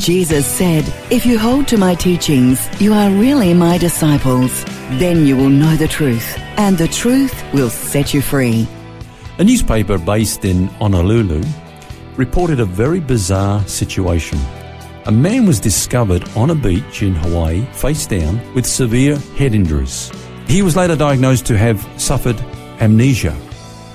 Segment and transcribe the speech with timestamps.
[0.00, 4.64] Jesus said, If you hold to my teachings, you are really my disciples.
[4.92, 8.66] Then you will know the truth, and the truth will set you free.
[9.36, 11.42] A newspaper based in Honolulu
[12.16, 14.38] reported a very bizarre situation.
[15.04, 20.10] A man was discovered on a beach in Hawaii, face down, with severe head injuries.
[20.46, 22.40] He was later diagnosed to have suffered
[22.80, 23.36] amnesia.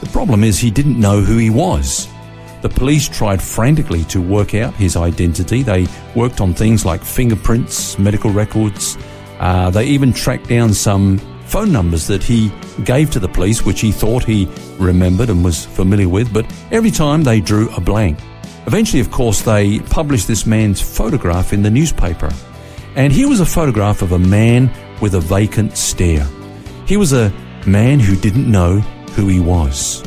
[0.02, 2.08] The problem is he didn't know who he was.
[2.66, 5.62] The police tried frantically to work out his identity.
[5.62, 8.98] They worked on things like fingerprints, medical records.
[9.40, 12.52] Uh, they even tracked down some phone numbers that he
[12.84, 16.90] gave to the police, which he thought he remembered and was familiar with, but every
[16.90, 18.18] time they drew a blank.
[18.66, 22.32] Eventually, of course, they published this man's photograph in the newspaper.
[22.96, 26.28] And here was a photograph of a man with a vacant stare.
[26.88, 27.32] He was a
[27.68, 28.80] man who didn't know
[29.12, 30.02] who he was.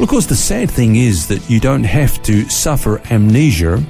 [0.00, 3.84] Well, of course, the sad thing is that you don't have to suffer amnesia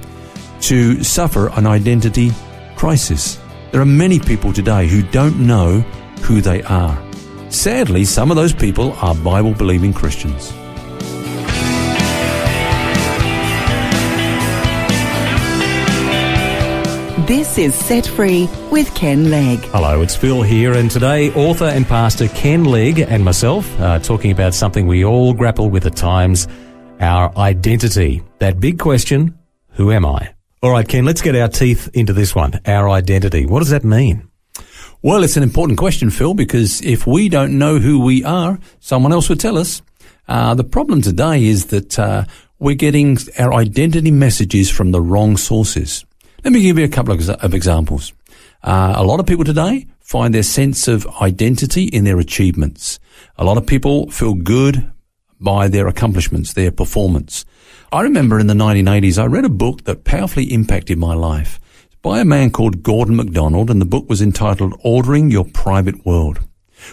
[0.63, 2.33] to suffer an identity
[2.75, 3.39] crisis.
[3.71, 5.83] There are many people today who don't know
[6.23, 7.01] who they are.
[7.49, 10.53] Sadly, some of those people are Bible believing Christians.
[17.31, 19.61] This is Set Free with Ken Legg.
[19.67, 24.33] Hello, it's Phil here, and today author and pastor Ken Legg and myself are talking
[24.33, 26.49] about something we all grapple with at times
[26.99, 28.21] our identity.
[28.41, 29.39] That big question
[29.75, 30.35] who am I?
[30.61, 32.61] All right, Ken, let's get our teeth into this one.
[32.67, 33.47] Our identity.
[33.47, 34.29] What does that mean?
[35.01, 39.13] Well, it's an important question, Phil, because if we don't know who we are, someone
[39.13, 39.83] else would tell us.
[40.27, 42.25] Uh, the problem today is that uh,
[42.59, 46.05] we're getting our identity messages from the wrong sources.
[46.43, 48.15] Let me give you a couple of, examples.
[48.63, 52.99] Uh, a lot of people today find their sense of identity in their achievements.
[53.37, 54.91] A lot of people feel good
[55.39, 57.45] by their accomplishments, their performance.
[57.93, 61.61] I remember in the 1980s, I read a book that powerfully impacted my life
[62.01, 66.41] by a man called Gordon MacDonald, and the book was entitled Ordering Your Private World.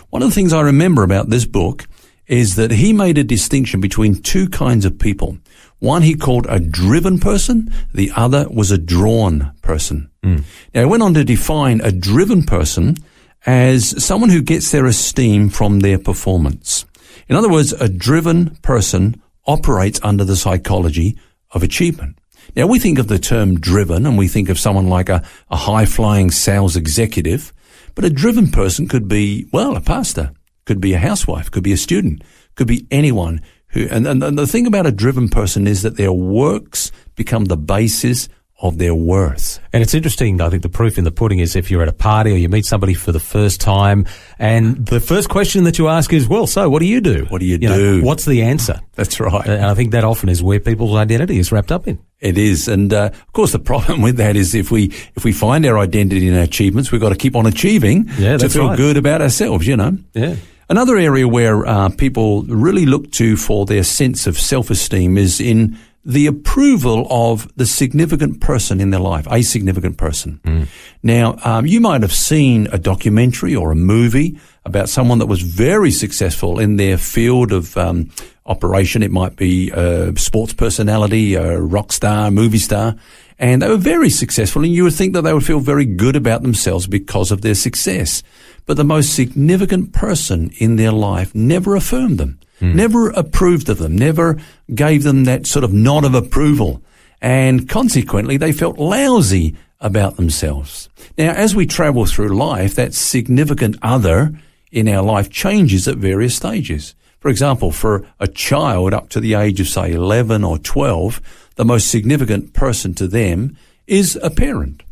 [0.10, 1.88] One of the things I remember about this book
[2.28, 5.38] is that he made a distinction between two kinds of people.
[5.80, 10.10] One he called a driven person, the other was a drawn person.
[10.24, 10.44] Mm.
[10.74, 12.98] Now he went on to define a driven person
[13.46, 16.86] as someone who gets their esteem from their performance.
[17.30, 21.18] In other words, a driven person operates under the psychology
[21.52, 22.18] of achievement.
[22.56, 25.56] Now we think of the term driven and we think of someone like a, a
[25.56, 27.54] high flying sales executive,
[27.96, 30.32] but a driven person could be, well, a pastor,
[30.68, 32.22] could be a housewife, could be a student,
[32.56, 35.96] could be anyone who, and, and, and the thing about a driven person is that
[35.98, 38.30] their works become the basis
[38.60, 39.60] of their worth.
[39.72, 41.94] And it's interesting, I think the proof in the pudding is if you're at a
[41.94, 44.08] party or you meet somebody for the first time
[44.40, 47.26] and the first question that you ask is, well, so what do you do?
[47.30, 48.00] What do you, you do?
[48.00, 48.80] Know, what's the answer?
[48.96, 49.46] That's right.
[49.46, 52.00] And I think that often is where people's identity is wrapped up in.
[52.20, 52.68] It is.
[52.68, 54.86] And, uh, of course, the problem with that is if we,
[55.16, 58.38] if we find our identity in our achievements, we've got to keep on achieving yeah,
[58.38, 58.78] to feel right.
[58.78, 59.96] good about ourselves, you know?
[60.14, 60.36] Yeah.
[60.70, 65.78] Another area where uh, people really look to for their sense of self-esteem is in
[66.04, 70.40] the approval of the significant person in their life, a significant person.
[70.44, 70.68] Mm.
[71.04, 75.42] Now, um, you might have seen a documentary or a movie about someone that was
[75.42, 78.10] very successful in their field of um,
[78.46, 79.04] operation.
[79.04, 82.96] It might be a sports personality, a rock star, movie star.
[83.38, 86.16] And they were very successful and you would think that they would feel very good
[86.16, 88.24] about themselves because of their success.
[88.68, 92.76] But the most significant person in their life never affirmed them, mm.
[92.76, 94.38] never approved of them, never
[94.76, 96.84] gave them that sort of nod of approval.
[97.22, 100.90] And consequently, they felt lousy about themselves.
[101.18, 104.38] Now, as we travel through life, that significant other
[104.72, 106.94] in our life changes at various stages.
[107.20, 111.22] For example, for a child up to the age of say 11 or 12,
[111.56, 113.58] the most significant person to them
[113.88, 114.84] is a parent.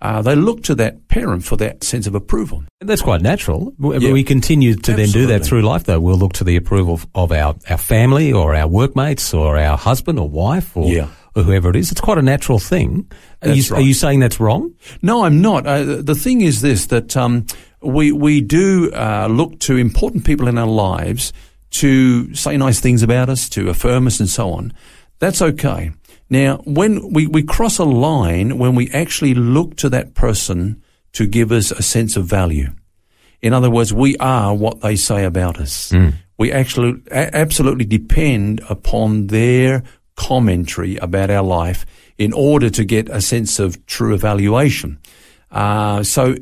[0.00, 2.62] Uh, they look to that parent for that sense of approval.
[2.80, 3.74] That's quite natural.
[3.80, 4.12] Yeah.
[4.12, 5.04] We continue to Absolutely.
[5.04, 5.98] then do that through life, though.
[5.98, 10.20] We'll look to the approval of our, our family or our workmates or our husband
[10.20, 11.08] or wife or, yeah.
[11.34, 11.90] or whoever it is.
[11.90, 13.10] It's quite a natural thing.
[13.42, 13.80] Are, you, right.
[13.80, 14.72] are you, saying that's wrong?
[15.02, 15.66] No, I'm not.
[15.66, 17.46] Uh, the thing is this, that um,
[17.82, 21.32] we, we do uh, look to important people in our lives
[21.70, 24.72] to say nice things about us, to affirm us and so on.
[25.18, 25.92] That's okay.
[26.30, 30.82] Now, when we, we cross a line when we actually look to that person
[31.12, 32.68] to give us a sense of value.
[33.40, 35.92] In other words, we are what they say about us.
[36.36, 39.84] We actually a- absolutely depend upon their
[40.16, 41.86] commentary about our life
[42.18, 44.98] in order to get a sense of true evaluation.
[45.50, 46.34] Uh, so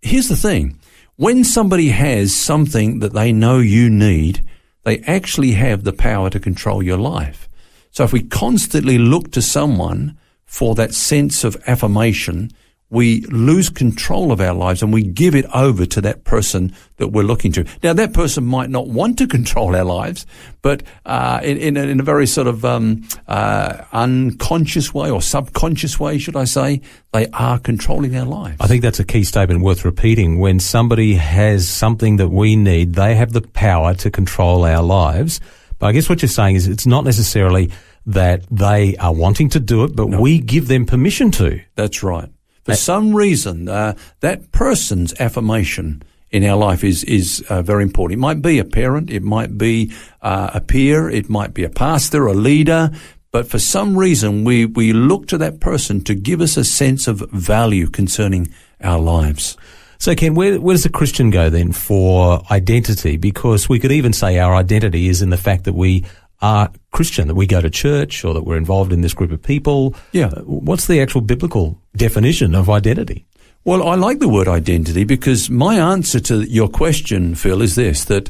[0.00, 0.78] here's the thing.
[1.16, 4.44] When somebody has something that they know you need,
[4.84, 7.48] they actually have the power to control your life.
[7.94, 12.50] So if we constantly look to someone for that sense of affirmation,
[12.90, 17.08] we lose control of our lives and we give it over to that person that
[17.08, 17.64] we're looking to.
[17.84, 20.26] Now, that person might not want to control our lives,
[20.60, 25.22] but uh, in, in, a, in a very sort of um, uh, unconscious way or
[25.22, 26.80] subconscious way, should I say,
[27.12, 28.56] they are controlling our lives.
[28.58, 30.40] I think that's a key statement worth repeating.
[30.40, 35.40] When somebody has something that we need, they have the power to control our lives.
[35.84, 37.70] I guess what you're saying is it's not necessarily
[38.06, 41.60] that they are wanting to do it, but we give them permission to.
[41.74, 42.28] That's right.
[42.64, 48.18] For some reason, uh, that person's affirmation in our life is is uh, very important.
[48.18, 49.92] It might be a parent, it might be
[50.22, 52.90] uh, a peer, it might be a pastor, a leader.
[53.30, 57.08] But for some reason, we, we look to that person to give us a sense
[57.08, 59.56] of value concerning our lives.
[60.04, 63.16] So, Ken, where, where does a Christian go then for identity?
[63.16, 66.04] Because we could even say our identity is in the fact that we
[66.42, 69.42] are Christian, that we go to church or that we're involved in this group of
[69.42, 69.94] people.
[70.12, 70.26] Yeah.
[70.26, 73.24] Uh, What's the actual biblical definition of identity?
[73.64, 78.04] Well, I like the word identity because my answer to your question, Phil, is this
[78.04, 78.28] that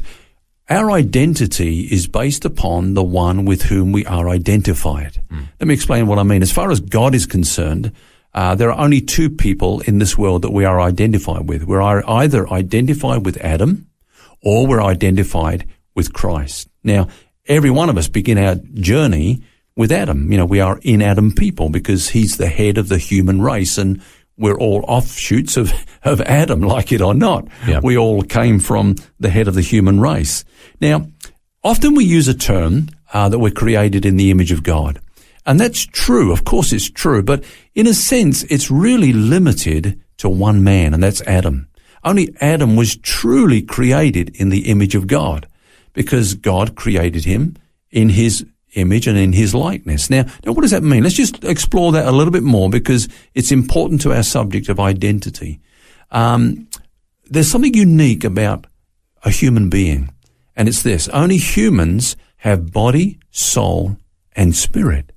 [0.69, 5.21] our identity is based upon the one with whom we are identified.
[5.59, 6.41] Let me explain what I mean.
[6.41, 7.91] As far as God is concerned,
[8.35, 11.63] uh, there are only two people in this world that we are identified with.
[11.63, 13.87] We're either identified with Adam
[14.41, 15.65] or we're identified
[15.95, 16.67] with Christ.
[16.83, 17.07] Now,
[17.47, 19.41] every one of us begin our journey
[19.77, 20.29] with Adam.
[20.33, 23.77] You know, we are in Adam people because he's the head of the human race
[23.77, 24.01] and
[24.37, 25.71] we're all offshoots of,
[26.03, 27.47] of Adam, like it or not.
[27.65, 27.79] Yeah.
[27.81, 30.43] We all came from the head of the human race.
[30.81, 31.07] Now,
[31.63, 34.99] often we use a term uh, that we're created in the image of God.
[35.45, 36.31] And that's true.
[36.31, 37.21] Of course it's true.
[37.21, 37.43] But
[37.73, 41.67] in a sense, it's really limited to one man, and that's Adam.
[42.03, 45.47] Only Adam was truly created in the image of God
[45.93, 47.57] because God created him
[47.91, 48.45] in his
[48.75, 50.09] image and in his likeness.
[50.09, 51.03] Now, now what does that mean?
[51.03, 54.79] Let's just explore that a little bit more because it's important to our subject of
[54.79, 55.61] identity.
[56.11, 56.67] Um,
[57.25, 58.67] there's something unique about
[59.23, 60.13] a human being,
[60.55, 61.07] and it's this.
[61.09, 63.97] Only humans have body, soul,
[64.35, 65.11] and spirit.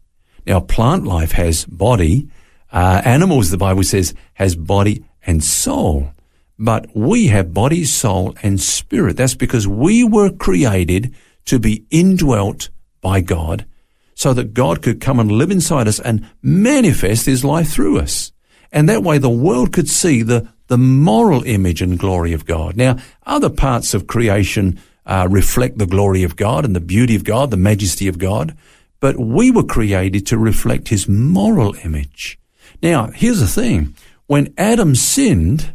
[0.49, 2.29] Now, plant life has body.
[2.73, 6.11] Uh, animals, the Bible says, has body and soul.
[6.59, 9.19] But we have body, soul, and spirit.
[9.19, 11.15] That's because we were created
[11.45, 12.71] to be indwelt
[13.03, 13.67] by God
[14.15, 18.33] so that God could come and live inside us and manifest his life through us.
[18.73, 22.75] And that way the world could see the, the moral image and glory of God.
[22.75, 22.97] Now,
[23.27, 27.51] other parts of creation uh, reflect the glory of God and the beauty of God,
[27.51, 28.57] the majesty of God,
[29.01, 32.39] but we were created to reflect his moral image.
[32.83, 33.95] Now, here's the thing.
[34.27, 35.73] When Adam sinned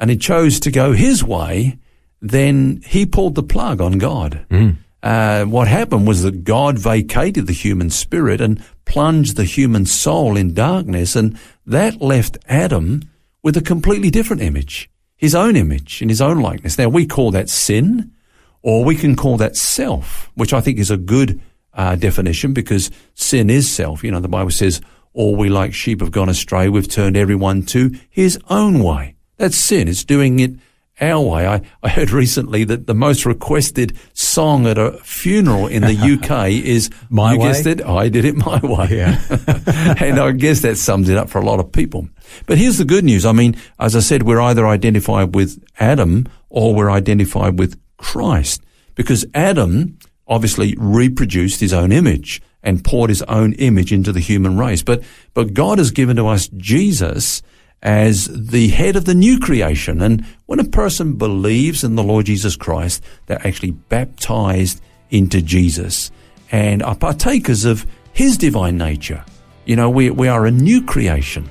[0.00, 1.78] and he chose to go his way,
[2.20, 4.46] then he pulled the plug on God.
[5.02, 10.36] Uh, what happened was that God vacated the human spirit and plunged the human soul
[10.36, 11.36] in darkness, and
[11.66, 13.02] that left Adam
[13.42, 16.78] with a completely different image, his own image in his own likeness.
[16.78, 18.12] Now we call that sin,
[18.62, 21.40] or we can call that self, which I think is a good
[21.74, 24.04] uh, definition because sin is self.
[24.04, 24.80] You know, the Bible says,
[25.14, 26.68] all we like sheep have gone astray.
[26.68, 29.16] We've turned everyone to his own way.
[29.36, 29.88] That's sin.
[29.88, 30.52] It's doing it
[31.00, 31.46] our way.
[31.46, 36.50] I, I heard recently that the most requested song at a funeral in the UK
[36.64, 37.46] is My you Way?
[37.46, 38.88] guessed it, I did it my way.
[38.90, 39.20] Yeah.
[40.00, 42.08] and I guess that sums it up for a lot of people.
[42.46, 43.26] But here's the good news.
[43.26, 48.62] I mean, as I said, we're either identified with Adam or we're identified with Christ
[48.94, 49.98] because Adam
[50.32, 54.82] obviously reproduced his own image and poured his own image into the human race.
[54.82, 55.02] But,
[55.34, 57.42] but God has given to us Jesus
[57.82, 60.00] as the head of the new creation.
[60.00, 66.10] And when a person believes in the Lord Jesus Christ, they're actually baptized into Jesus
[66.50, 67.84] and are partakers of
[68.14, 69.24] his divine nature.
[69.66, 71.50] You know, we, we are a new creation.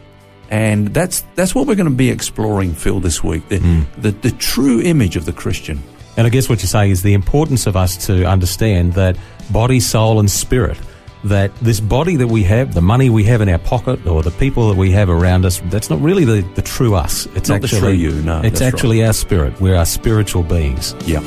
[0.50, 3.48] And that's, that's what we're going to be exploring, Phil, this week.
[3.50, 4.02] The, hmm.
[4.02, 5.84] the, the true image of the Christian.
[6.22, 9.18] And I guess what you're saying is the importance of us to understand that
[9.50, 10.78] body, soul, and spirit,
[11.24, 14.30] that this body that we have, the money we have in our pocket, or the
[14.30, 17.26] people that we have around us, that's not really the, the true us.
[17.34, 19.60] It's Not the actually true you, no, It's actually our spirit.
[19.60, 20.94] We're our spiritual beings.
[21.08, 21.22] Yeah.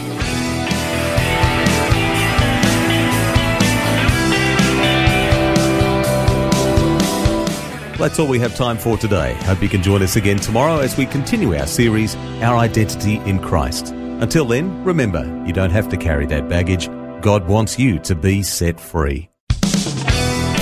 [7.98, 9.34] that's all we have time for today.
[9.40, 13.40] Hope you can join us again tomorrow as we continue our series, Our Identity in
[13.40, 13.92] Christ.
[14.21, 16.88] Until then, remember, you don't have to carry that baggage.
[17.21, 19.28] God wants you to be set free.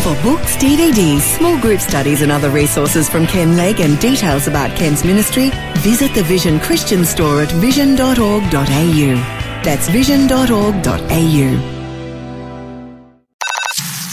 [0.02, 4.76] For books, DVDs, small group studies and other resources from Ken Legg and details about
[4.76, 9.14] Ken's ministry, visit the Vision Christian store at vision.org.au.
[9.62, 11.78] That's vision.org.au.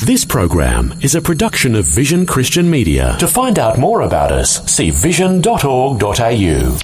[0.06, 3.16] This program is a production of Vision Christian Media.
[3.20, 6.80] To find out more about us, see vision.org.au.